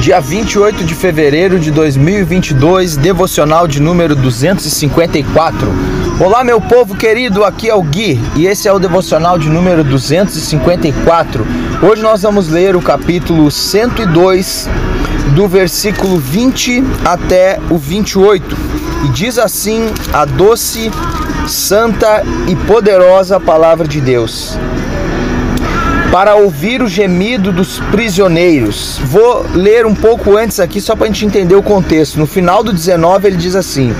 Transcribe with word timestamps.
Dia 0.00 0.18
28 0.18 0.82
de 0.82 0.94
fevereiro 0.94 1.60
de 1.60 1.70
2022, 1.70 2.96
devocional 2.96 3.68
de 3.68 3.82
número 3.82 4.16
254. 4.16 5.68
Olá, 6.18 6.42
meu 6.42 6.58
povo 6.58 6.96
querido, 6.96 7.44
aqui 7.44 7.68
é 7.68 7.74
o 7.74 7.82
Gui 7.82 8.18
e 8.34 8.46
esse 8.46 8.66
é 8.66 8.72
o 8.72 8.78
devocional 8.78 9.38
de 9.38 9.50
número 9.50 9.84
254. 9.84 11.46
Hoje 11.82 12.00
nós 12.00 12.22
vamos 12.22 12.48
ler 12.48 12.74
o 12.74 12.80
capítulo 12.80 13.50
102, 13.50 14.70
do 15.34 15.46
versículo 15.46 16.16
20 16.16 16.82
até 17.04 17.58
o 17.68 17.76
28. 17.76 18.56
E 19.04 19.08
diz 19.10 19.38
assim 19.38 19.92
a 20.14 20.24
doce, 20.24 20.90
santa 21.46 22.22
e 22.48 22.56
poderosa 22.56 23.38
palavra 23.38 23.86
de 23.86 24.00
Deus 24.00 24.58
para 26.10 26.34
ouvir 26.34 26.82
o 26.82 26.88
gemido 26.88 27.52
dos 27.52 27.78
prisioneiros. 27.90 29.00
Vou 29.04 29.46
ler 29.54 29.86
um 29.86 29.94
pouco 29.94 30.36
antes 30.36 30.58
aqui 30.58 30.80
só 30.80 30.96
para 30.96 31.04
a 31.04 31.08
gente 31.08 31.24
entender 31.24 31.54
o 31.54 31.62
contexto. 31.62 32.18
No 32.18 32.26
final 32.26 32.64
do 32.64 32.72
19 32.72 33.28
ele 33.28 33.36
diz 33.36 33.54
assim: 33.54 33.94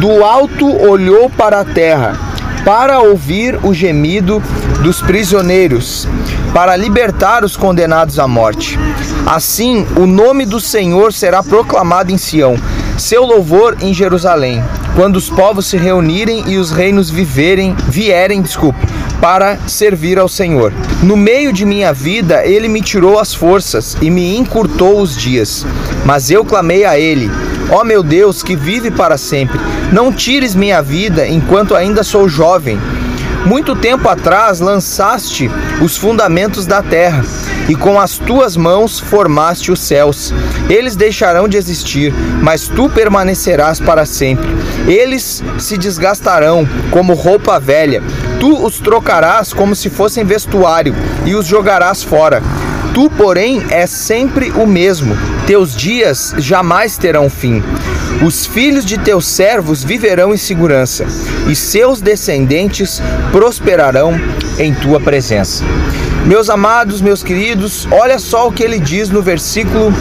Do 0.00 0.24
alto 0.24 0.66
olhou 0.76 1.30
para 1.30 1.60
a 1.60 1.64
terra 1.64 2.30
para 2.64 3.00
ouvir 3.00 3.58
o 3.64 3.72
gemido 3.72 4.42
dos 4.82 5.00
prisioneiros, 5.00 6.06
para 6.52 6.76
libertar 6.76 7.44
os 7.44 7.56
condenados 7.56 8.18
à 8.18 8.28
morte. 8.28 8.78
Assim, 9.26 9.86
o 9.96 10.06
nome 10.06 10.44
do 10.44 10.60
Senhor 10.60 11.12
será 11.12 11.42
proclamado 11.42 12.12
em 12.12 12.18
Sião, 12.18 12.56
seu 12.98 13.24
louvor 13.24 13.76
em 13.80 13.94
Jerusalém, 13.94 14.62
quando 14.94 15.16
os 15.16 15.30
povos 15.30 15.66
se 15.66 15.76
reunirem 15.76 16.44
e 16.48 16.58
os 16.58 16.70
reinos 16.70 17.08
viverem, 17.08 17.74
vierem, 17.88 18.42
desculpe, 18.42 18.86
para 19.20 19.58
servir 19.68 20.18
ao 20.18 20.28
Senhor. 20.28 20.72
No 21.02 21.16
meio 21.16 21.52
de 21.52 21.64
minha 21.64 21.92
vida, 21.92 22.44
ele 22.44 22.68
me 22.68 22.80
tirou 22.80 23.18
as 23.18 23.34
forças 23.34 23.96
e 24.00 24.10
me 24.10 24.36
encurtou 24.36 25.00
os 25.00 25.16
dias. 25.16 25.66
Mas 26.04 26.30
eu 26.30 26.44
clamei 26.44 26.84
a 26.84 26.98
ele: 26.98 27.30
Ó 27.70 27.80
oh 27.80 27.84
meu 27.84 28.02
Deus, 28.02 28.42
que 28.42 28.56
vive 28.56 28.90
para 28.90 29.18
sempre, 29.18 29.60
não 29.92 30.12
tires 30.12 30.54
minha 30.54 30.82
vida 30.82 31.26
enquanto 31.26 31.76
ainda 31.76 32.02
sou 32.02 32.28
jovem. 32.28 32.78
Muito 33.46 33.74
tempo 33.74 34.08
atrás 34.08 34.60
lançaste 34.60 35.50
os 35.80 35.96
fundamentos 35.96 36.66
da 36.66 36.82
terra, 36.82 37.24
e 37.68 37.74
com 37.74 37.98
as 37.98 38.18
tuas 38.18 38.56
mãos 38.56 39.00
formaste 39.00 39.72
os 39.72 39.80
céus. 39.80 40.32
Eles 40.68 40.94
deixarão 40.94 41.48
de 41.48 41.56
existir, 41.56 42.12
mas 42.42 42.68
tu 42.68 42.90
permanecerás 42.90 43.80
para 43.80 44.04
sempre. 44.04 44.48
Eles 44.86 45.42
se 45.58 45.78
desgastarão 45.78 46.68
como 46.90 47.14
roupa 47.14 47.58
velha. 47.58 48.02
Tu 48.40 48.64
os 48.64 48.78
trocarás 48.78 49.52
como 49.52 49.76
se 49.76 49.90
fossem 49.90 50.24
vestuário 50.24 50.94
e 51.26 51.34
os 51.34 51.44
jogarás 51.44 52.02
fora. 52.02 52.42
Tu, 52.94 53.10
porém, 53.10 53.62
és 53.68 53.90
sempre 53.90 54.50
o 54.52 54.66
mesmo. 54.66 55.14
Teus 55.46 55.76
dias 55.76 56.34
jamais 56.38 56.96
terão 56.96 57.28
fim. 57.28 57.62
Os 58.24 58.46
filhos 58.46 58.86
de 58.86 58.96
teus 58.96 59.26
servos 59.26 59.84
viverão 59.84 60.32
em 60.32 60.38
segurança, 60.38 61.06
e 61.46 61.54
seus 61.54 62.00
descendentes 62.00 63.00
prosperarão 63.30 64.18
em 64.58 64.74
tua 64.74 64.98
presença. 64.98 65.62
Meus 66.26 66.48
amados, 66.48 67.02
meus 67.02 67.22
queridos, 67.22 67.86
olha 67.90 68.18
só 68.18 68.48
o 68.48 68.52
que 68.52 68.62
ele 68.62 68.78
diz 68.78 69.10
no 69.10 69.20
versículo 69.20 69.92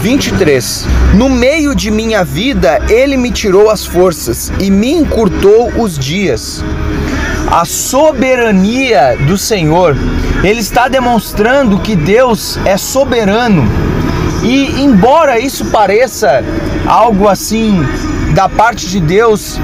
23. 0.00 0.86
No 1.14 1.28
meio 1.28 1.74
de 1.74 1.90
minha 1.90 2.24
vida, 2.24 2.80
ele 2.88 3.16
me 3.16 3.30
tirou 3.30 3.68
as 3.68 3.84
forças 3.84 4.52
e 4.60 4.70
me 4.70 4.92
encurtou 4.92 5.72
os 5.76 5.98
dias 5.98 6.64
a 7.48 7.64
soberania 7.64 9.16
do 9.26 9.36
Senhor. 9.38 9.96
Ele 10.42 10.60
está 10.60 10.88
demonstrando 10.88 11.78
que 11.80 11.94
Deus 11.94 12.58
é 12.64 12.76
soberano. 12.76 13.64
E 14.42 14.80
embora 14.82 15.38
isso 15.38 15.66
pareça 15.66 16.42
algo 16.86 17.28
assim 17.28 17.84
da 18.34 18.48
parte 18.48 18.88
de 18.88 19.00
Deus, 19.00 19.60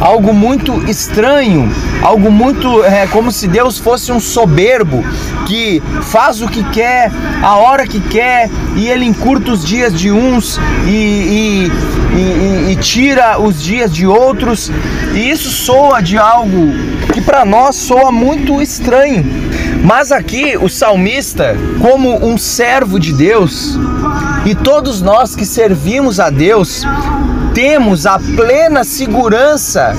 algo 0.00 0.32
muito 0.32 0.88
estranho, 0.88 1.70
algo 2.02 2.30
muito 2.30 2.84
é, 2.84 3.06
como 3.06 3.32
se 3.32 3.48
Deus 3.48 3.78
fosse 3.78 4.12
um 4.12 4.20
soberbo 4.20 5.04
que 5.46 5.82
faz 6.02 6.40
o 6.40 6.48
que 6.48 6.62
quer, 6.70 7.10
a 7.42 7.56
hora 7.56 7.86
que 7.86 8.00
quer, 8.00 8.48
e 8.76 8.88
ele 8.88 9.04
encurta 9.04 9.52
os 9.52 9.64
dias 9.64 9.92
de 9.92 10.10
uns 10.10 10.58
e, 10.86 10.90
e, 10.90 11.72
e, 12.16 12.72
e 12.72 12.76
tira 12.76 13.40
os 13.40 13.62
dias 13.62 13.92
de 13.92 14.06
outros, 14.06 14.70
e 15.14 15.30
isso 15.30 15.50
soa 15.50 16.00
de 16.00 16.16
algo 16.16 16.72
que 17.12 17.20
para 17.20 17.44
nós 17.44 17.76
soa 17.76 18.12
muito 18.12 18.62
estranho. 18.62 19.24
Mas 19.82 20.10
aqui 20.12 20.56
o 20.56 20.68
salmista, 20.68 21.56
como 21.80 22.24
um 22.24 22.36
servo 22.36 22.98
de 22.98 23.12
Deus, 23.12 23.78
e 24.44 24.54
todos 24.54 25.00
nós 25.00 25.36
que 25.36 25.44
servimos 25.44 26.18
a 26.20 26.30
Deus, 26.30 26.84
temos 27.58 28.06
a 28.06 28.20
plena 28.20 28.84
segurança 28.84 29.92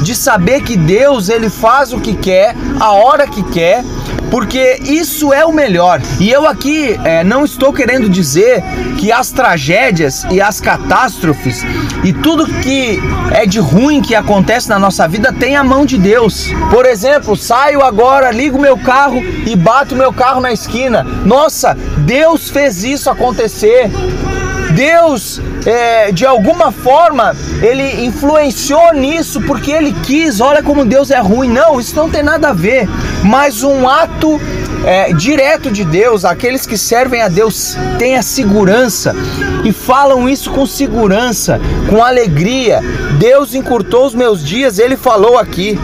de 0.00 0.14
saber 0.14 0.62
que 0.62 0.76
Deus 0.76 1.28
ele 1.28 1.50
faz 1.50 1.92
o 1.92 1.98
que 1.98 2.14
quer, 2.14 2.54
a 2.78 2.92
hora 2.92 3.26
que 3.26 3.42
quer, 3.42 3.82
porque 4.30 4.78
isso 4.84 5.32
é 5.32 5.44
o 5.44 5.52
melhor. 5.52 6.00
E 6.20 6.30
eu 6.30 6.46
aqui 6.46 6.96
é, 7.02 7.24
não 7.24 7.44
estou 7.44 7.72
querendo 7.72 8.08
dizer 8.08 8.62
que 8.96 9.10
as 9.10 9.32
tragédias 9.32 10.24
e 10.30 10.40
as 10.40 10.60
catástrofes 10.60 11.64
e 12.04 12.12
tudo 12.12 12.46
que 12.46 13.00
é 13.32 13.44
de 13.44 13.58
ruim 13.58 14.00
que 14.00 14.14
acontece 14.14 14.68
na 14.68 14.78
nossa 14.78 15.08
vida 15.08 15.32
tem 15.32 15.56
a 15.56 15.64
mão 15.64 15.84
de 15.84 15.98
Deus. 15.98 16.46
Por 16.70 16.86
exemplo, 16.86 17.36
saio 17.36 17.82
agora, 17.82 18.30
ligo 18.30 18.56
meu 18.56 18.78
carro 18.78 19.20
e 19.20 19.56
bato 19.56 19.96
meu 19.96 20.12
carro 20.12 20.40
na 20.40 20.52
esquina. 20.52 21.02
Nossa, 21.02 21.76
Deus 22.06 22.50
fez 22.50 22.84
isso 22.84 23.10
acontecer. 23.10 23.90
Deus, 24.76 25.40
é, 25.66 26.10
de 26.10 26.24
alguma 26.24 26.72
forma, 26.72 27.36
ele 27.62 28.04
influenciou 28.04 28.94
nisso 28.94 29.40
porque 29.42 29.70
ele 29.70 29.94
quis. 30.04 30.40
Olha 30.40 30.62
como 30.62 30.84
Deus 30.84 31.10
é 31.10 31.18
ruim. 31.18 31.48
Não, 31.48 31.80
isso 31.80 31.94
não 31.96 32.08
tem 32.08 32.22
nada 32.22 32.48
a 32.48 32.52
ver. 32.52 32.88
Mas 33.22 33.62
um 33.62 33.88
ato 33.88 34.40
é, 34.84 35.12
direto 35.12 35.70
de 35.70 35.84
Deus, 35.84 36.24
aqueles 36.24 36.66
que 36.66 36.78
servem 36.78 37.22
a 37.22 37.28
Deus 37.28 37.76
têm 37.98 38.16
a 38.16 38.22
segurança 38.22 39.14
e 39.64 39.72
falam 39.72 40.28
isso 40.28 40.50
com 40.50 40.64
segurança, 40.64 41.60
com 41.88 42.02
alegria. 42.02 42.80
Deus 43.18 43.54
encurtou 43.54 44.06
os 44.06 44.14
meus 44.14 44.44
dias, 44.44 44.78
ele 44.78 44.96
falou 44.96 45.38
aqui. 45.38 45.78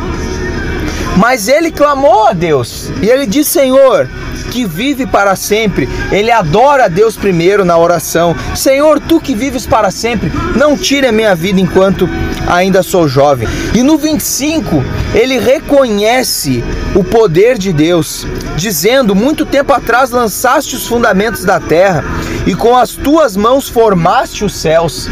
Mas 1.17 1.49
ele 1.49 1.71
clamou 1.71 2.27
a 2.27 2.33
Deus 2.33 2.91
e 3.03 3.09
ele 3.09 3.27
disse: 3.27 3.53
Senhor, 3.53 4.09
que 4.57 4.65
vive 4.65 5.05
para 5.05 5.37
sempre. 5.37 5.87
Ele 6.11 6.31
adora 6.31 6.87
a 6.87 6.89
Deus 6.89 7.15
primeiro 7.15 7.63
na 7.63 7.77
oração. 7.77 8.35
Senhor, 8.55 8.99
tu 8.99 9.21
que 9.21 9.35
vives 9.35 9.67
para 9.67 9.91
sempre, 9.91 10.33
não 10.57 10.79
tire 10.79 11.07
a 11.07 11.13
minha 11.13 11.35
vida 11.35 11.61
enquanto 11.61 12.09
ainda 12.47 12.83
sou 12.83 13.07
jovem. 13.07 13.47
E 13.75 13.83
no 13.83 13.99
25, 13.99 14.83
ele 15.13 15.39
reconhece 15.39 16.65
o 16.95 17.05
poder 17.05 17.59
de 17.59 17.71
Deus, 17.71 18.27
dizendo: 18.57 19.15
Muito 19.15 19.45
tempo 19.45 19.75
atrás 19.75 20.09
lançaste 20.09 20.75
os 20.75 20.87
fundamentos 20.87 21.45
da 21.45 21.61
terra 21.61 22.03
e 22.47 22.55
com 22.55 22.79
as 22.79 22.93
tuas 22.93 23.37
mãos 23.37 23.69
formaste 23.69 24.43
os 24.43 24.57
céus. 24.57 25.07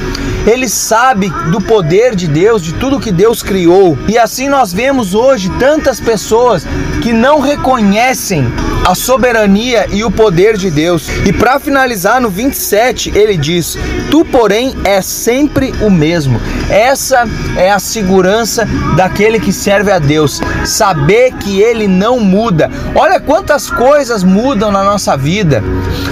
Ele 0.46 0.70
sabe 0.70 1.28
do 1.50 1.60
poder 1.60 2.14
de 2.14 2.26
Deus, 2.26 2.62
de 2.62 2.72
tudo 2.72 3.00
que 3.00 3.12
Deus 3.12 3.42
criou. 3.42 3.98
E 4.08 4.16
assim 4.16 4.48
nós 4.48 4.72
vemos 4.72 5.14
hoje 5.14 5.50
tantas 5.58 6.00
pessoas 6.00 6.66
que 7.02 7.12
não 7.12 7.40
reconhecem 7.40 8.50
a 8.84 8.94
soberania 8.94 9.86
e 9.90 10.04
o 10.04 10.10
poder 10.10 10.56
de 10.56 10.70
Deus. 10.70 11.08
E 11.24 11.32
para 11.32 11.58
finalizar, 11.58 12.20
no 12.20 12.28
27, 12.28 13.12
ele 13.16 13.36
diz: 13.36 13.78
Tu, 14.10 14.24
porém, 14.26 14.74
é 14.84 15.00
sempre 15.00 15.72
o 15.80 15.90
mesmo. 15.90 16.40
Essa 16.68 17.24
é 17.56 17.70
a 17.70 17.78
segurança 17.78 18.68
daquele 18.96 19.40
que 19.40 19.52
serve 19.52 19.90
a 19.90 19.98
Deus, 19.98 20.40
saber 20.64 21.32
que 21.34 21.60
ele 21.60 21.88
não 21.88 22.20
muda. 22.20 22.70
Olha 22.94 23.18
quantas 23.18 23.70
coisas 23.70 24.22
mudam 24.22 24.70
na 24.70 24.84
nossa 24.84 25.16
vida. 25.16 25.62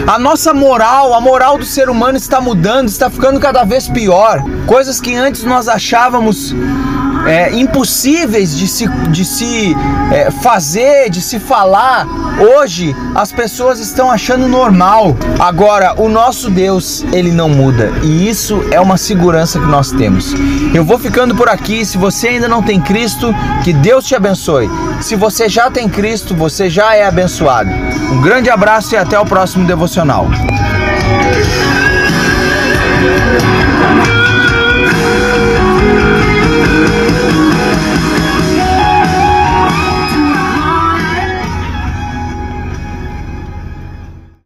A 0.07 0.19
nossa 0.19 0.55
moral, 0.55 1.15
a 1.15 1.21
moral 1.21 1.59
do 1.59 1.65
ser 1.65 1.91
humano 1.91 2.17
está 2.17 2.41
mudando, 2.41 2.89
está 2.89 3.11
ficando 3.11 3.39
cada 3.39 3.65
vez 3.65 3.89
pior. 3.89 4.43
Coisas 4.67 5.01
que 5.01 5.15
antes 5.15 5.45
nós 5.45 5.69
achávamos 5.69 6.55
é, 7.27 7.53
impossíveis 7.53 8.57
de 8.57 8.67
se, 8.67 8.89
de 9.11 9.25
se 9.25 9.77
é, 10.11 10.31
fazer, 10.31 11.11
de 11.11 11.21
se 11.21 11.39
falar, 11.39 12.07
hoje 12.39 12.95
as 13.15 13.33
pessoas 13.33 13.79
estão 13.79 14.11
achando 14.11 14.49
normal. 14.49 15.17
Agora, 15.39 15.95
o 16.01 16.09
nosso 16.09 16.51
Deus, 16.51 17.05
ele 17.13 17.31
não 17.31 17.49
muda. 17.49 17.93
E 18.03 18.29
isso 18.29 18.63
é 18.71 18.81
uma 18.81 18.97
segurança 18.97 19.59
que 19.59 19.67
nós 19.67 19.91
temos. 19.93 20.35
Eu 20.75 20.85
vou 20.85 20.99
ficando 20.99 21.35
por 21.35 21.49
aqui. 21.49 21.85
Se 21.85 21.99
você 21.99 22.29
ainda 22.29 22.49
não 22.49 22.63
tem 22.63 22.81
Cristo, 22.81 23.35
que 23.63 23.73
Deus 23.73 24.05
te 24.05 24.15
abençoe. 24.15 24.71
Se 25.01 25.17
você 25.17 25.49
já 25.49 25.71
tem 25.71 25.89
Cristo, 25.89 26.35
você 26.35 26.69
já 26.69 26.95
é 26.95 27.05
abençoado. 27.05 27.71
Um 28.11 28.21
grande 28.21 28.51
abraço 28.51 28.95
e 28.95 28.99
até 28.99 29.19
o 29.19 29.25
próximo 29.27 29.67
devocional. 29.67 30.29